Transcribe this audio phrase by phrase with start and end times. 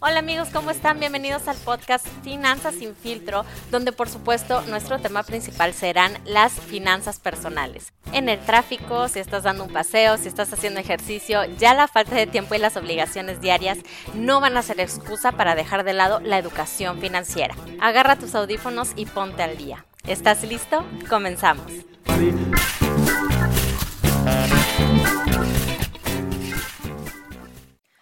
[0.00, 1.00] Hola amigos, ¿cómo están?
[1.00, 7.18] Bienvenidos al podcast Finanzas sin filtro, donde por supuesto nuestro tema principal serán las finanzas
[7.18, 7.92] personales.
[8.12, 12.14] En el tráfico, si estás dando un paseo, si estás haciendo ejercicio, ya la falta
[12.14, 13.78] de tiempo y las obligaciones diarias
[14.14, 17.54] no van a ser excusa para dejar de lado la educación financiera.
[17.80, 19.87] Agarra tus audífonos y ponte al día.
[20.08, 20.86] ¿Estás listo?
[21.10, 21.70] Comenzamos.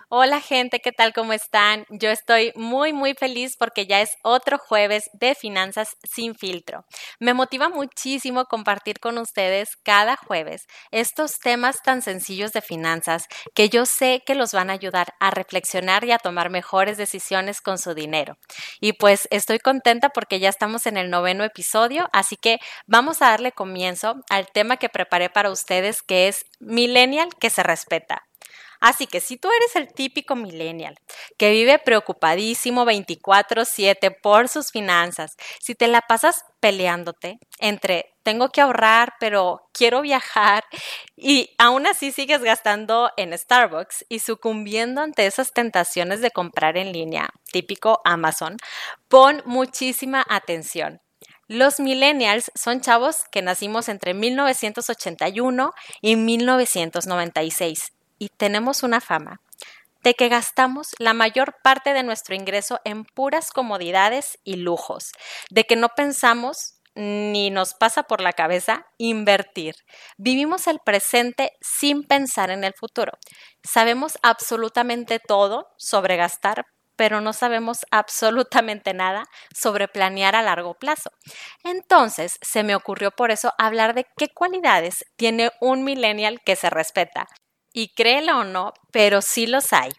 [0.08, 1.12] Hola gente, ¿qué tal?
[1.12, 1.84] ¿Cómo están?
[1.90, 6.84] Yo estoy muy muy feliz porque ya es otro jueves de finanzas sin filtro.
[7.18, 13.68] Me motiva muchísimo compartir con ustedes cada jueves estos temas tan sencillos de finanzas que
[13.68, 17.76] yo sé que los van a ayudar a reflexionar y a tomar mejores decisiones con
[17.76, 18.38] su dinero.
[18.80, 23.30] Y pues estoy contenta porque ya estamos en el noveno episodio, así que vamos a
[23.30, 28.22] darle comienzo al tema que preparé para ustedes que es Millennial que se respeta.
[28.80, 30.96] Así que si tú eres el típico millennial
[31.38, 38.60] que vive preocupadísimo 24/7 por sus finanzas, si te la pasas peleándote entre tengo que
[38.60, 40.64] ahorrar, pero quiero viajar
[41.16, 46.92] y aún así sigues gastando en Starbucks y sucumbiendo ante esas tentaciones de comprar en
[46.92, 48.56] línea, típico Amazon,
[49.08, 51.00] pon muchísima atención.
[51.48, 59.40] Los millennials son chavos que nacimos entre 1981 y 1996 y tenemos una fama
[60.02, 65.10] de que gastamos la mayor parte de nuestro ingreso en puras comodidades y lujos,
[65.50, 69.74] de que no pensamos ni nos pasa por la cabeza invertir.
[70.16, 73.12] Vivimos el presente sin pensar en el futuro.
[73.64, 76.66] Sabemos absolutamente todo sobre gastar,
[76.96, 81.10] pero no sabemos absolutamente nada sobre planear a largo plazo.
[81.64, 86.70] Entonces, se me ocurrió por eso hablar de qué cualidades tiene un millennial que se
[86.70, 87.28] respeta.
[87.76, 89.90] Y créelo o no, pero sí los hay.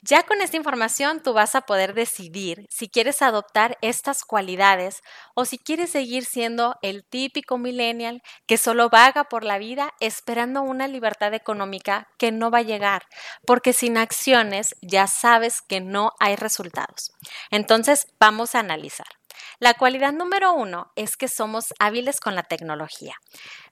[0.00, 5.02] Ya con esta información tú vas a poder decidir si quieres adoptar estas cualidades
[5.34, 10.62] o si quieres seguir siendo el típico millennial que solo vaga por la vida esperando
[10.62, 13.02] una libertad económica que no va a llegar,
[13.46, 17.12] porque sin acciones ya sabes que no hay resultados.
[17.50, 19.06] Entonces vamos a analizar.
[19.58, 23.16] La cualidad número uno es que somos hábiles con la tecnología.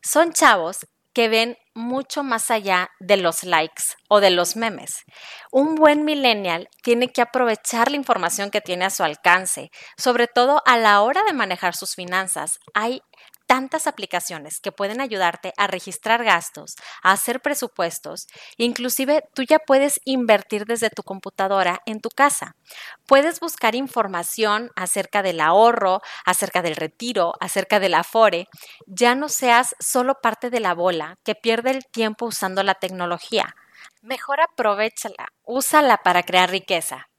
[0.03, 5.03] Son chavos que ven mucho más allá de los likes o de los memes.
[5.51, 10.63] Un buen millennial tiene que aprovechar la información que tiene a su alcance, sobre todo
[10.67, 12.59] a la hora de manejar sus finanzas.
[12.75, 13.03] Hay
[13.51, 18.29] tantas aplicaciones que pueden ayudarte a registrar gastos, a hacer presupuestos,
[18.59, 22.55] inclusive tú ya puedes invertir desde tu computadora en tu casa.
[23.09, 28.47] Puedes buscar información acerca del ahorro, acerca del retiro, acerca del afore.
[28.87, 33.57] Ya no seas solo parte de la bola que pierde el tiempo usando la tecnología.
[34.01, 37.10] Mejor aprovechala, úsala para crear riqueza.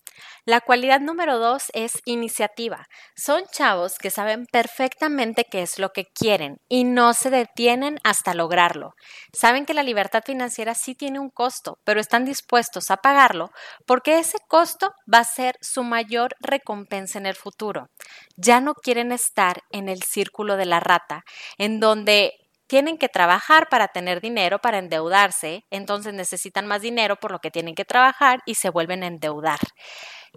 [0.45, 2.87] La cualidad número dos es iniciativa.
[3.15, 8.33] Son chavos que saben perfectamente qué es lo que quieren y no se detienen hasta
[8.33, 8.95] lograrlo.
[9.33, 13.51] Saben que la libertad financiera sí tiene un costo, pero están dispuestos a pagarlo
[13.85, 17.89] porque ese costo va a ser su mayor recompensa en el futuro.
[18.35, 21.23] Ya no quieren estar en el círculo de la rata,
[21.59, 22.33] en donde
[22.65, 27.51] tienen que trabajar para tener dinero, para endeudarse, entonces necesitan más dinero por lo que
[27.51, 29.59] tienen que trabajar y se vuelven a endeudar.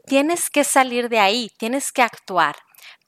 [0.07, 2.57] Tienes que salir de ahí, tienes que actuar.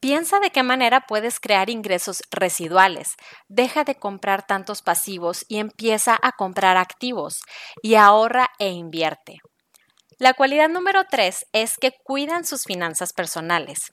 [0.01, 3.17] Piensa de qué manera puedes crear ingresos residuales.
[3.49, 7.41] Deja de comprar tantos pasivos y empieza a comprar activos
[7.83, 9.39] y ahorra e invierte.
[10.19, 13.91] La cualidad número tres es que cuidan sus finanzas personales.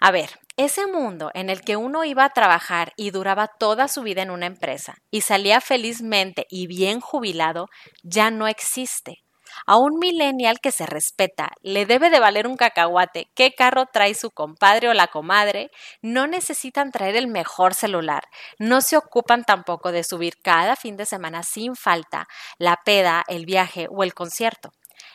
[0.00, 4.02] A ver, ese mundo en el que uno iba a trabajar y duraba toda su
[4.02, 7.66] vida en una empresa y salía felizmente y bien jubilado,
[8.04, 9.24] ya no existe.
[9.66, 14.14] A un millennial que se respeta le debe de valer un cacahuate qué carro trae
[14.14, 15.70] su compadre o la comadre,
[16.02, 18.24] no necesitan traer el mejor celular,
[18.58, 22.26] no se ocupan tampoco de subir cada fin de semana sin falta
[22.58, 24.72] la peda, el viaje o el concierto.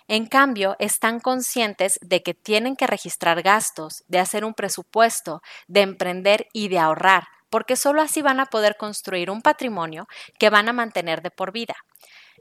[0.08, 5.82] En cambio, están conscientes de que tienen que registrar gastos, de hacer un presupuesto, de
[5.82, 10.08] emprender y de ahorrar, porque solo así van a poder construir un patrimonio
[10.40, 11.76] que van a mantener de por vida.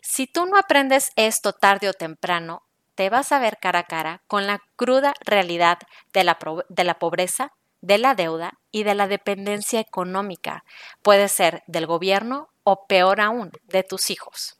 [0.02, 2.64] Si tú no aprendes esto tarde o temprano,
[2.96, 5.78] te vas a ver cara a cara con la cruda realidad
[6.12, 6.36] de la,
[6.68, 10.64] de la pobreza, de la deuda y de la dependencia económica.
[11.02, 14.58] Puede ser del gobierno o peor aún, de tus hijos.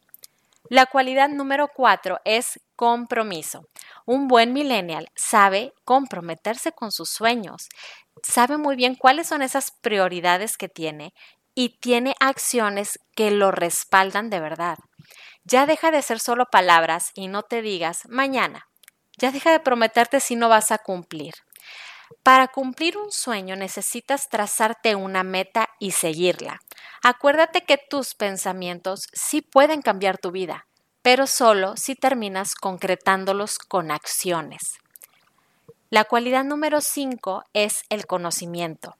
[0.68, 3.68] La cualidad número cuatro es compromiso.
[4.06, 7.68] Un buen millennial sabe comprometerse con sus sueños,
[8.22, 11.12] sabe muy bien cuáles son esas prioridades que tiene
[11.54, 14.78] y tiene acciones que lo respaldan de verdad.
[15.44, 18.68] Ya deja de ser solo palabras y no te digas mañana.
[19.18, 21.34] Ya deja de prometerte si no vas a cumplir.
[22.22, 26.60] Para cumplir un sueño necesitas trazarte una meta y seguirla.
[27.02, 30.66] Acuérdate que tus pensamientos sí pueden cambiar tu vida,
[31.02, 34.78] pero solo si terminas concretándolos con acciones.
[35.90, 38.96] La cualidad número 5 es el conocimiento.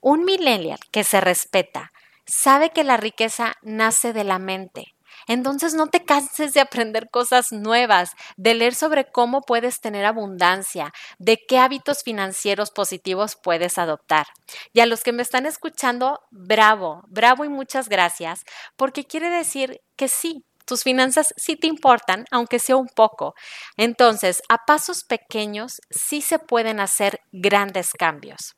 [0.00, 1.92] Un millennial que se respeta
[2.26, 4.94] sabe que la riqueza nace de la mente.
[5.28, 10.92] Entonces no te canses de aprender cosas nuevas, de leer sobre cómo puedes tener abundancia,
[11.18, 14.26] de qué hábitos financieros positivos puedes adoptar.
[14.72, 18.42] Y a los que me están escuchando, bravo, bravo y muchas gracias,
[18.76, 23.34] porque quiere decir que sí, tus finanzas sí te importan, aunque sea un poco.
[23.76, 28.57] Entonces, a pasos pequeños sí se pueden hacer grandes cambios.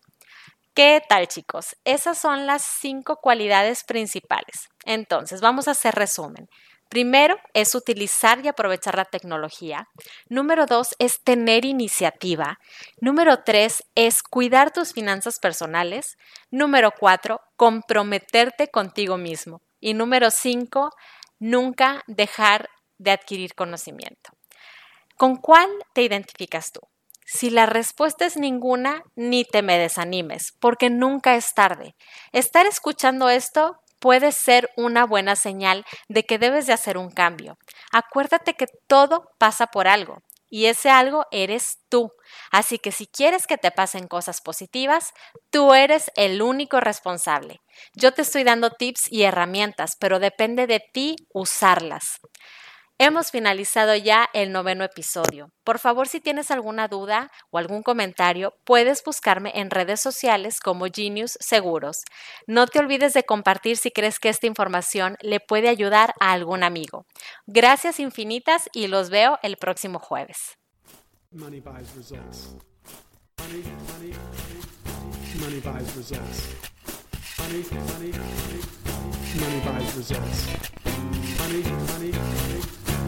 [0.72, 1.76] ¿Qué tal chicos?
[1.84, 4.68] Esas son las cinco cualidades principales.
[4.84, 6.48] Entonces, vamos a hacer resumen.
[6.88, 9.88] Primero es utilizar y aprovechar la tecnología.
[10.28, 12.58] Número dos es tener iniciativa.
[13.00, 16.16] Número tres es cuidar tus finanzas personales.
[16.50, 19.62] Número cuatro, comprometerte contigo mismo.
[19.80, 20.90] Y número cinco,
[21.40, 22.68] nunca dejar
[22.98, 24.30] de adquirir conocimiento.
[25.16, 26.80] ¿Con cuál te identificas tú?
[27.32, 31.94] Si la respuesta es ninguna, ni te me desanimes, porque nunca es tarde.
[32.32, 37.56] Estar escuchando esto puede ser una buena señal de que debes de hacer un cambio.
[37.92, 42.10] Acuérdate que todo pasa por algo y ese algo eres tú.
[42.50, 45.12] Así que si quieres que te pasen cosas positivas,
[45.50, 47.60] tú eres el único responsable.
[47.94, 52.18] Yo te estoy dando tips y herramientas, pero depende de ti usarlas.
[53.02, 55.50] Hemos finalizado ya el noveno episodio.
[55.64, 60.84] Por favor, si tienes alguna duda o algún comentario, puedes buscarme en redes sociales como
[60.84, 62.04] Genius Seguros.
[62.46, 66.62] No te olvides de compartir si crees que esta información le puede ayudar a algún
[66.62, 67.06] amigo.
[67.46, 70.58] Gracias infinitas y los veo el próximo jueves.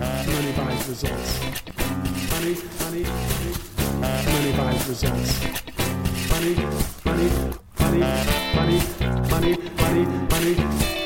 [0.00, 1.40] Money buys results.
[2.30, 5.44] Money, money, money money buys results.
[6.30, 6.54] Money,
[7.04, 7.30] money,
[7.78, 8.00] money,
[8.54, 8.80] money,
[9.30, 10.54] money, money, money.
[10.54, 11.01] money.